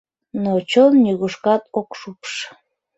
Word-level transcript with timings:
Но 0.43 0.51
чон 0.69 0.93
нигушкат 1.03 1.63
ок 1.79 1.89
шупш. 1.99 2.33